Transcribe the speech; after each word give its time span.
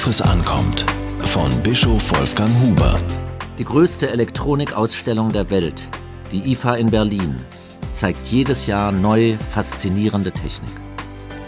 Worauf 0.00 0.08
es 0.08 0.22
ankommt. 0.22 0.86
Von 1.26 1.62
Bischof 1.62 2.18
Wolfgang 2.18 2.50
Huber. 2.62 2.96
Die 3.58 3.66
größte 3.66 4.08
Elektronikausstellung 4.08 5.30
der 5.30 5.50
Welt, 5.50 5.90
die 6.32 6.52
IFA 6.52 6.76
in 6.76 6.90
Berlin, 6.90 7.36
zeigt 7.92 8.28
jedes 8.28 8.64
Jahr 8.64 8.92
neu 8.92 9.36
faszinierende 9.50 10.32
Technik. 10.32 10.70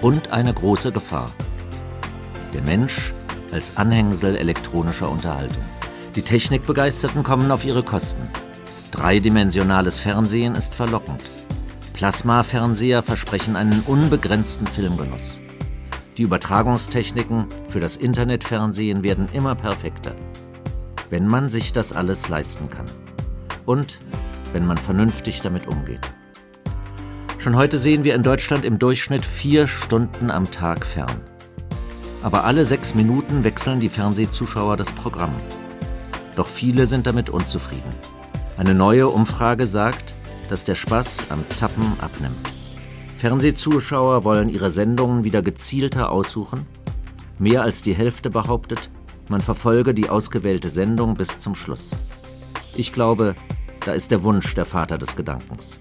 Und 0.03 0.33
eine 0.33 0.53
große 0.53 0.93
Gefahr. 0.93 1.31
Der 2.53 2.61
Mensch 2.61 3.15
als 3.53 3.75
Anhängsel 3.79 4.37
elektronischer 4.37 5.09
Unterhaltung. 5.11 5.65
Die 6.15 6.23
Technikbegeisterten 6.23 7.23
kommen 7.23 7.51
auf 7.51 7.65
ihre 7.65 7.83
Kosten. 7.83 8.29
Dreidimensionales 8.91 9.99
Fernsehen 9.99 10.57
ist 10.57 10.75
verlockend. 10.75 11.23
Plasmafernseher 11.95 13.03
versprechen 13.03 13.57
einen 13.57 13.81
unbegrenzten 13.87 14.67
Filmgenuss. 14.67 15.41
Die 16.19 16.23
Übertragungstechniken 16.23 17.47
für 17.69 17.81
das 17.81 17.97
Internetfernsehen 17.97 19.03
werden 19.03 19.29
immer 19.33 19.55
perfekter, 19.55 20.15
wenn 21.09 21.27
man 21.27 21.49
sich 21.49 21.73
das 21.73 21.93
alles 21.93 22.29
leisten 22.29 22.69
kann 22.69 22.85
und 23.65 24.01
wenn 24.53 24.67
man 24.67 24.77
vernünftig 24.77 25.41
damit 25.41 25.67
umgeht. 25.67 26.11
Schon 27.39 27.57
heute 27.57 27.79
sehen 27.79 28.05
wir 28.05 28.15
in 28.15 28.23
Deutschland 28.23 28.65
im 28.65 28.79
Durchschnitt 28.79 29.25
vier 29.25 29.67
Stunden 29.67 30.31
am 30.31 30.51
Tag 30.51 30.85
fern. 30.85 31.21
Aber 32.23 32.45
alle 32.45 32.65
sechs 32.65 32.95
Minuten 32.95 33.43
wechseln 33.43 33.81
die 33.81 33.89
Fernsehzuschauer 33.89 34.77
das 34.77 34.93
Programm. 34.93 35.35
Doch 36.37 36.47
viele 36.47 36.87
sind 36.87 37.07
damit 37.07 37.31
unzufrieden. 37.31 37.93
Eine 38.57 38.75
neue 38.75 39.09
Umfrage 39.09 39.67
sagt, 39.67 40.15
dass 40.49 40.65
der 40.65 40.75
Spaß 40.75 41.29
am 41.31 41.49
Zappen 41.49 41.95
abnimmt. 42.01 42.62
Fernsehzuschauer 43.23 44.25
wollen 44.25 44.49
ihre 44.49 44.69
Sendungen 44.69 45.23
wieder 45.23 45.43
gezielter 45.43 46.11
aussuchen. 46.11 46.67
Mehr 47.39 47.63
als 47.63 47.81
die 47.81 47.95
Hälfte 47.95 48.31
behauptet, 48.31 48.91
man 49.29 49.41
verfolge 49.41 49.95
die 49.95 50.09
ausgewählte 50.09 50.69
Sendung 50.69 51.15
bis 51.15 51.39
zum 51.39 51.55
Schluss. 51.55 51.95
Ich 52.75 52.93
glaube, 52.93 53.37
da 53.87 53.93
ist 53.93 54.11
der 54.11 54.25
Wunsch 54.25 54.53
der 54.57 54.65
Vater 54.65 54.99
des 54.99 55.15
Gedankens. 55.15 55.81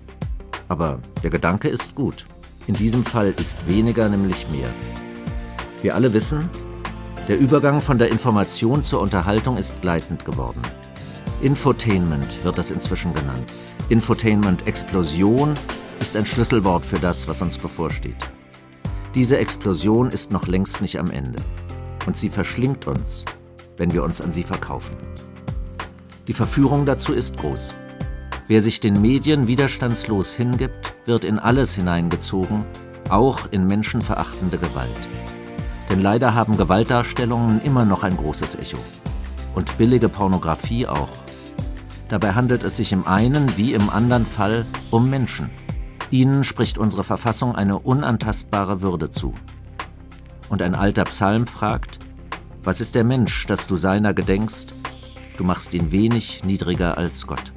Aber 0.67 0.99
der 1.23 1.31
Gedanke 1.31 1.67
ist 1.67 1.95
gut. 1.95 2.27
In 2.67 2.75
diesem 2.75 3.03
Fall 3.03 3.33
ist 3.35 3.67
weniger 3.67 4.07
nämlich 4.07 4.47
mehr. 4.51 4.69
Wir 5.81 5.95
alle 5.95 6.13
wissen, 6.13 6.47
der 7.27 7.39
Übergang 7.39 7.81
von 7.81 7.97
der 7.97 8.11
Information 8.11 8.83
zur 8.83 9.01
Unterhaltung 9.01 9.57
ist 9.57 9.81
gleitend 9.81 10.25
geworden. 10.25 10.61
Infotainment 11.41 12.38
wird 12.44 12.59
das 12.59 12.69
inzwischen 12.69 13.16
genannt. 13.16 13.51
Infotainment-Explosion 13.89 15.55
ist 16.02 16.17
ein 16.17 16.25
Schlüsselwort 16.25 16.83
für 16.83 16.99
das, 16.99 17.27
was 17.27 17.44
uns 17.44 17.59
bevorsteht. 17.59 18.17
Diese 19.13 19.38
Explosion 19.38 20.09
ist 20.09 20.31
noch 20.31 20.47
längst 20.47 20.81
nicht 20.81 20.97
am 20.97 21.11
Ende. 21.11 21.41
Und 22.07 22.17
sie 22.17 22.30
verschlingt 22.30 22.88
uns, 22.88 23.25
wenn 23.77 23.94
wir 23.94 24.03
uns 24.03 24.19
an 24.19 24.31
sie 24.31 24.44
verkaufen. 24.44 24.97
Die 26.27 26.33
Verführung 26.33 26.88
dazu 26.88 27.13
ist 27.13 27.38
groß. 27.38 27.75
Wer 28.47 28.61
sich 28.61 28.79
den 28.79 28.99
Medien 28.99 29.45
widerstandslos 29.45 30.33
hingibt, 30.33 30.94
wird 31.05 31.23
in 31.23 31.38
alles 31.38 31.75
hineingezogen, 31.75 32.66
auch 33.09 33.52
in 33.52 33.67
menschenverachtende 33.67 34.57
Gewalt. 34.57 34.89
Denn 35.91 36.02
leider 36.02 36.33
haben 36.33 36.57
Gewaltdarstellungen 36.57 37.61
immer 37.61 37.85
noch 37.85 38.03
ein 38.03 38.17
großes 38.17 38.55
Echo. 38.55 38.79
Und 39.53 39.77
billige 39.77 40.09
Pornografie 40.09 40.88
auch. 40.88 41.09
Dabei 42.09 42.33
handelt 42.33 42.63
es 42.63 42.77
sich 42.77 42.91
im 42.91 43.05
einen 43.05 43.55
wie 43.55 43.73
im 43.73 43.89
anderen 43.89 44.25
Fall 44.25 44.66
um 44.89 45.09
Menschen. 45.09 45.49
Ihnen 46.11 46.43
spricht 46.43 46.77
unsere 46.77 47.05
Verfassung 47.05 47.55
eine 47.55 47.79
unantastbare 47.79 48.81
Würde 48.81 49.09
zu. 49.09 49.33
Und 50.49 50.61
ein 50.61 50.75
alter 50.75 51.05
Psalm 51.05 51.47
fragt, 51.47 51.99
was 52.63 52.81
ist 52.81 52.95
der 52.95 53.05
Mensch, 53.05 53.45
dass 53.45 53.65
du 53.65 53.77
seiner 53.77 54.13
gedenkst? 54.13 54.75
Du 55.37 55.45
machst 55.45 55.73
ihn 55.73 55.91
wenig 55.91 56.44
niedriger 56.44 56.97
als 56.97 57.25
Gott. 57.25 57.53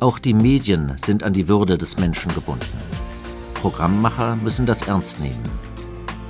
Auch 0.00 0.18
die 0.18 0.34
Medien 0.34 0.96
sind 1.02 1.22
an 1.22 1.32
die 1.32 1.48
Würde 1.48 1.78
des 1.78 1.96
Menschen 1.98 2.34
gebunden. 2.34 2.78
Programmmacher 3.54 4.36
müssen 4.36 4.66
das 4.66 4.82
ernst 4.82 5.18
nehmen. 5.18 5.42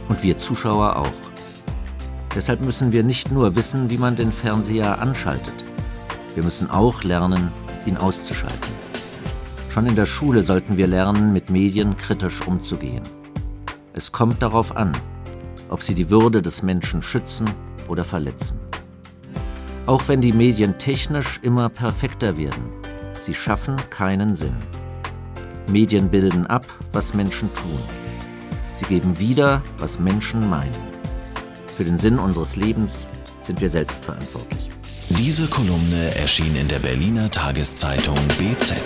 Und 0.08 0.22
wir 0.22 0.38
Zuschauer 0.38 0.94
auch. 0.96 1.12
Deshalb 2.36 2.60
müssen 2.60 2.92
wir 2.92 3.02
nicht 3.02 3.32
nur 3.32 3.56
wissen, 3.56 3.90
wie 3.90 3.98
man 3.98 4.14
den 4.14 4.30
Fernseher 4.30 5.00
anschaltet. 5.00 5.64
Wir 6.36 6.44
müssen 6.44 6.70
auch 6.70 7.02
lernen, 7.02 7.50
ihn 7.84 7.96
auszuschalten. 7.96 8.93
Schon 9.74 9.86
in 9.86 9.96
der 9.96 10.06
Schule 10.06 10.44
sollten 10.44 10.76
wir 10.76 10.86
lernen, 10.86 11.32
mit 11.32 11.50
Medien 11.50 11.96
kritisch 11.96 12.46
umzugehen. 12.46 13.02
Es 13.92 14.12
kommt 14.12 14.40
darauf 14.40 14.76
an, 14.76 14.92
ob 15.68 15.82
sie 15.82 15.96
die 15.96 16.10
Würde 16.10 16.40
des 16.40 16.62
Menschen 16.62 17.02
schützen 17.02 17.50
oder 17.88 18.04
verletzen. 18.04 18.60
Auch 19.86 20.06
wenn 20.06 20.20
die 20.20 20.32
Medien 20.32 20.78
technisch 20.78 21.40
immer 21.42 21.68
perfekter 21.70 22.36
werden, 22.36 22.62
sie 23.20 23.34
schaffen 23.34 23.74
keinen 23.90 24.36
Sinn. 24.36 24.54
Medien 25.68 26.08
bilden 26.08 26.46
ab, 26.46 26.64
was 26.92 27.12
Menschen 27.12 27.52
tun. 27.52 27.80
Sie 28.74 28.84
geben 28.84 29.18
wieder, 29.18 29.60
was 29.78 29.98
Menschen 29.98 30.48
meinen. 30.48 30.84
Für 31.76 31.82
den 31.82 31.98
Sinn 31.98 32.20
unseres 32.20 32.54
Lebens 32.54 33.08
sind 33.40 33.60
wir 33.60 33.68
selbst 33.68 34.04
verantwortlich. 34.04 34.70
Diese 35.08 35.48
Kolumne 35.48 36.14
erschien 36.14 36.54
in 36.54 36.68
der 36.68 36.78
Berliner 36.78 37.28
Tageszeitung 37.28 38.16
BZ. 38.38 38.76